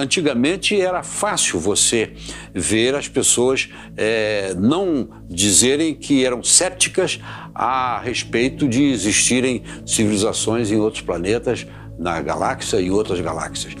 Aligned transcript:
antigamente 0.00 0.80
era 0.80 1.02
fácil 1.02 1.60
você 1.60 2.12
ver 2.52 2.94
as 2.94 3.06
pessoas 3.06 3.68
é, 3.96 4.52
não 4.58 5.08
dizerem 5.28 5.94
que 5.94 6.24
eram 6.24 6.42
céticas 6.42 7.20
a 7.54 8.00
respeito 8.00 8.66
de 8.66 8.82
existirem 8.82 9.62
civilizações 9.86 10.72
em 10.72 10.76
outros 10.76 11.02
planetas, 11.02 11.66
na 11.96 12.20
galáxia 12.20 12.80
e 12.80 12.90
outras 12.90 13.20
galáxias. 13.20 13.74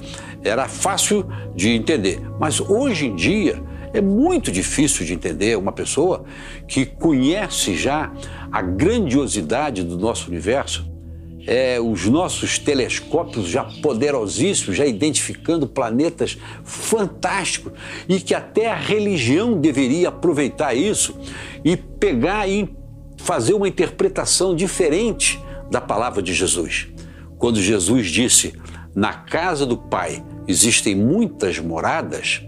Era 0.44 0.68
fácil 0.68 1.26
de 1.56 1.70
entender, 1.70 2.20
mas 2.38 2.60
hoje 2.60 3.06
em 3.06 3.16
dia 3.16 3.60
é 3.92 4.00
muito 4.00 4.52
difícil 4.52 5.04
de 5.04 5.12
entender 5.12 5.58
uma 5.58 5.72
pessoa 5.72 6.24
que 6.68 6.86
conhece 6.86 7.76
já 7.76 8.12
a 8.52 8.62
grandiosidade 8.62 9.82
do 9.82 9.98
nosso 9.98 10.30
universo 10.30 10.93
é, 11.46 11.80
os 11.80 12.06
nossos 12.06 12.58
telescópios 12.58 13.48
já 13.48 13.64
poderosíssimos, 13.64 14.76
já 14.76 14.86
identificando 14.86 15.66
planetas 15.66 16.38
fantásticos 16.64 17.72
e 18.08 18.20
que 18.20 18.34
até 18.34 18.70
a 18.70 18.76
religião 18.76 19.60
deveria 19.60 20.08
aproveitar 20.08 20.74
isso 20.74 21.18
e 21.64 21.76
pegar 21.76 22.48
e 22.48 22.68
fazer 23.16 23.54
uma 23.54 23.68
interpretação 23.68 24.54
diferente 24.54 25.38
da 25.70 25.80
palavra 25.80 26.22
de 26.22 26.32
Jesus. 26.32 26.88
Quando 27.38 27.60
Jesus 27.60 28.08
disse: 28.08 28.54
Na 28.94 29.12
casa 29.12 29.66
do 29.66 29.76
Pai 29.76 30.24
existem 30.46 30.94
muitas 30.94 31.58
moradas, 31.58 32.42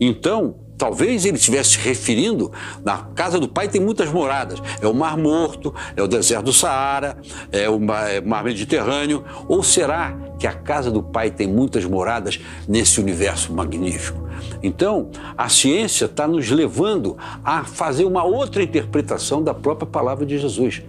então 0.00 0.56
Talvez 0.80 1.26
ele 1.26 1.36
estivesse 1.36 1.72
se 1.72 1.78
referindo, 1.78 2.50
na 2.82 2.96
casa 3.14 3.38
do 3.38 3.46
pai 3.46 3.68
tem 3.68 3.78
muitas 3.78 4.10
moradas. 4.10 4.62
É 4.80 4.88
o 4.88 4.94
Mar 4.94 5.14
Morto, 5.14 5.74
é 5.94 6.02
o 6.02 6.08
deserto 6.08 6.46
do 6.46 6.54
Saara, 6.54 7.18
é 7.52 7.68
o 7.68 7.78
é 8.08 8.22
Mar 8.22 8.42
Mediterrâneo. 8.42 9.22
Ou 9.46 9.62
será 9.62 10.16
que 10.38 10.46
a 10.46 10.54
casa 10.54 10.90
do 10.90 11.02
pai 11.02 11.30
tem 11.30 11.46
muitas 11.46 11.84
moradas 11.84 12.40
nesse 12.66 12.98
universo 12.98 13.52
magnífico? 13.52 14.26
Então, 14.62 15.10
a 15.36 15.50
ciência 15.50 16.06
está 16.06 16.26
nos 16.26 16.48
levando 16.48 17.14
a 17.44 17.62
fazer 17.62 18.06
uma 18.06 18.24
outra 18.24 18.62
interpretação 18.62 19.42
da 19.42 19.52
própria 19.52 19.86
palavra 19.86 20.24
de 20.24 20.38
Jesus. 20.38 20.82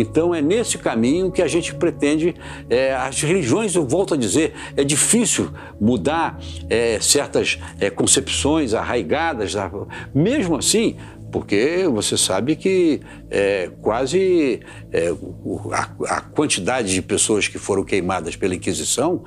Então 0.00 0.34
é 0.34 0.40
nesse 0.40 0.78
caminho 0.78 1.30
que 1.30 1.42
a 1.42 1.48
gente 1.48 1.74
pretende. 1.74 2.34
É, 2.70 2.94
as 2.94 3.20
religiões, 3.22 3.74
eu 3.74 3.86
volto 3.86 4.14
a 4.14 4.16
dizer, 4.16 4.54
é 4.76 4.84
difícil 4.84 5.50
mudar 5.80 6.38
é, 6.70 7.00
certas 7.00 7.58
é, 7.80 7.90
concepções 7.90 8.74
arraigadas, 8.74 9.54
mesmo 10.14 10.56
assim. 10.56 10.96
Porque 11.30 11.86
você 11.92 12.16
sabe 12.16 12.56
que 12.56 13.00
é, 13.30 13.70
quase 13.82 14.60
é, 14.90 15.12
a, 15.72 16.16
a, 16.16 16.20
quantidade 16.22 16.94
de 16.94 17.02
pessoas 17.02 17.46
que 17.46 17.58
foram 17.58 17.84
queimadas 17.84 18.34
pela 18.34 18.54
Inquisição, 18.54 19.24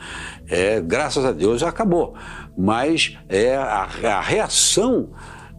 é, 0.49 0.81
graças 0.81 1.23
a 1.23 1.31
Deus, 1.31 1.61
acabou. 1.61 2.15
Mas 2.57 3.19
é 3.29 3.55
a, 3.55 3.87
a 4.03 4.19
reação 4.19 5.09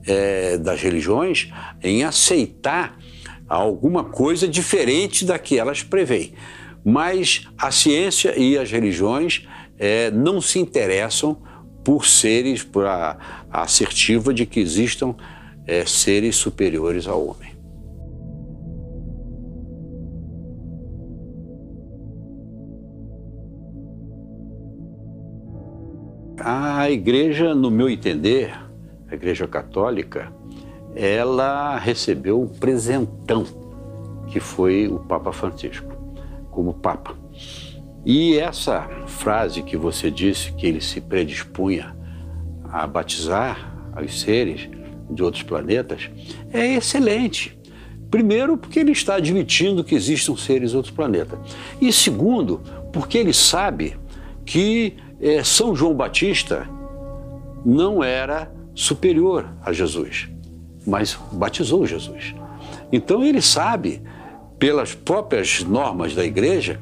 é, 0.04 0.56
das 0.58 0.80
religiões 0.82 1.52
em 1.80 2.02
aceitar 2.02 2.98
alguma 3.48 4.04
coisa 4.04 4.48
diferente 4.48 5.24
da 5.24 5.38
que 5.38 5.58
elas 5.58 5.82
preveem. 5.82 6.34
Mas 6.84 7.46
a 7.56 7.70
ciência 7.70 8.38
e 8.38 8.58
as 8.58 8.70
religiões 8.70 9.46
é, 9.78 10.10
não 10.10 10.40
se 10.40 10.58
interessam 10.58 11.40
por 11.84 12.06
seres, 12.06 12.62
por 12.62 12.86
a, 12.86 13.18
a 13.50 13.62
assertiva 13.62 14.32
de 14.32 14.46
que 14.46 14.60
existam 14.60 15.14
é, 15.66 15.84
seres 15.84 16.36
superiores 16.36 17.06
ao 17.06 17.26
homem. 17.26 17.52
A 26.44 26.90
igreja, 26.90 27.54
no 27.54 27.70
meu 27.70 27.88
entender, 27.88 28.52
a 29.08 29.14
igreja 29.14 29.46
católica, 29.46 30.32
ela 30.94 31.78
recebeu 31.78 32.40
um 32.40 32.46
presentão, 32.46 33.44
que 34.28 34.40
foi 34.40 34.88
o 34.88 34.98
Papa 34.98 35.32
Francisco, 35.32 35.92
como 36.50 36.74
Papa. 36.74 37.14
E 38.04 38.36
essa 38.38 38.88
frase 39.06 39.62
que 39.62 39.76
você 39.76 40.10
disse, 40.10 40.52
que 40.52 40.66
ele 40.66 40.80
se 40.80 41.00
predispunha 41.00 41.96
a 42.70 42.86
batizar 42.86 43.92
os 44.02 44.20
seres 44.20 44.68
de 45.10 45.22
outros 45.22 45.42
planetas, 45.42 46.10
é 46.52 46.74
excelente. 46.74 47.58
Primeiro, 48.10 48.58
porque 48.58 48.78
ele 48.78 48.92
está 48.92 49.14
admitindo 49.14 49.84
que 49.84 49.94
existam 49.94 50.36
seres 50.36 50.70
de 50.70 50.76
outros 50.76 50.94
planetas. 50.94 51.38
E 51.80 51.92
segundo, 51.92 52.60
porque 52.92 53.16
ele 53.16 53.32
sabe 53.32 53.96
que 54.44 54.96
é, 55.20 55.42
São 55.42 55.74
João 55.74 55.94
Batista 55.94 56.68
não 57.64 58.02
era 58.02 58.52
superior 58.74 59.48
a 59.64 59.72
Jesus 59.72 60.31
mas 60.86 61.18
batizou 61.32 61.86
Jesus. 61.86 62.34
Então 62.90 63.24
ele 63.24 63.40
sabe, 63.40 64.02
pelas 64.58 64.94
próprias 64.94 65.62
normas 65.62 66.14
da 66.14 66.24
igreja, 66.24 66.80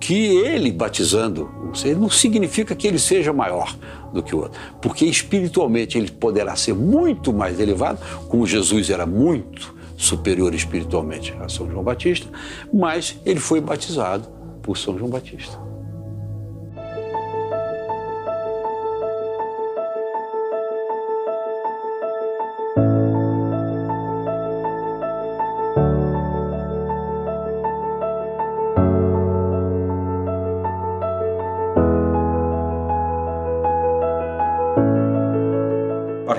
que 0.00 0.14
ele 0.14 0.72
batizando 0.72 1.50
não 1.96 2.08
significa 2.08 2.74
que 2.74 2.86
ele 2.86 2.98
seja 2.98 3.32
maior 3.32 3.76
do 4.12 4.22
que 4.22 4.34
o 4.34 4.40
outro, 4.40 4.58
porque 4.80 5.04
espiritualmente 5.04 5.98
ele 5.98 6.10
poderá 6.10 6.56
ser 6.56 6.74
muito 6.74 7.32
mais 7.32 7.60
elevado, 7.60 8.00
como 8.26 8.46
Jesus 8.46 8.88
era 8.88 9.04
muito 9.04 9.74
superior 9.96 10.54
espiritualmente 10.54 11.34
a 11.38 11.48
São 11.48 11.70
João 11.70 11.84
Batista, 11.84 12.26
mas 12.72 13.20
ele 13.26 13.38
foi 13.38 13.60
batizado 13.60 14.26
por 14.62 14.78
São 14.78 14.98
João 14.98 15.10
Batista. 15.10 15.69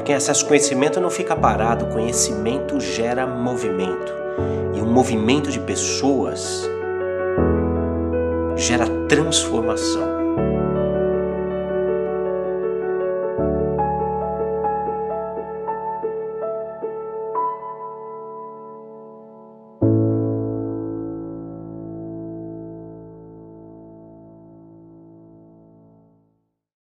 Quem 0.02 0.16
acessa 0.16 0.44
o 0.44 0.48
conhecimento 0.48 1.02
não 1.02 1.10
fica 1.10 1.36
parado, 1.36 1.88
conhecimento 1.88 2.80
gera 2.80 3.28
movimento. 3.28 4.14
E 4.74 4.82
um 4.82 4.86
movimento 4.86 5.52
de 5.52 5.60
pessoas 5.60 6.70
gera 8.56 8.86
transformação. 9.08 10.11